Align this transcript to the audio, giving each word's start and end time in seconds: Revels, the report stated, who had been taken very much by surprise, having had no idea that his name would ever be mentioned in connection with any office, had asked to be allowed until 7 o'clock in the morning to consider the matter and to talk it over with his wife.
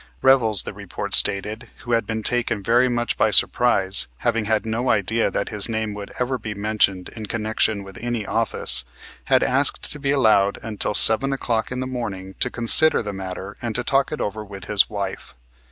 Revels, 0.23 0.63
the 0.63 0.73
report 0.73 1.13
stated, 1.13 1.69
who 1.81 1.91
had 1.91 2.07
been 2.07 2.23
taken 2.23 2.63
very 2.63 2.89
much 2.89 3.17
by 3.17 3.29
surprise, 3.29 4.07
having 4.17 4.45
had 4.45 4.65
no 4.65 4.89
idea 4.89 5.29
that 5.29 5.49
his 5.49 5.69
name 5.69 5.93
would 5.93 6.11
ever 6.17 6.39
be 6.39 6.55
mentioned 6.55 7.09
in 7.09 7.27
connection 7.27 7.83
with 7.83 7.99
any 8.01 8.25
office, 8.25 8.83
had 9.25 9.43
asked 9.43 9.83
to 9.91 9.99
be 9.99 10.09
allowed 10.09 10.57
until 10.63 10.95
7 10.95 11.31
o'clock 11.31 11.71
in 11.71 11.81
the 11.81 11.85
morning 11.85 12.33
to 12.39 12.49
consider 12.49 13.03
the 13.03 13.13
matter 13.13 13.57
and 13.61 13.75
to 13.75 13.83
talk 13.83 14.11
it 14.11 14.19
over 14.19 14.43
with 14.43 14.65
his 14.65 14.89
wife. 14.89 15.35